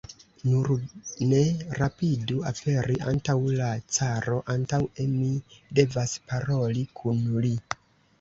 [0.43, 0.69] Nur
[1.33, 1.41] ne
[1.79, 3.67] rapidu aperi antaŭ la
[3.97, 5.29] caro, antaŭe mi
[5.81, 7.53] devas paroli kun li.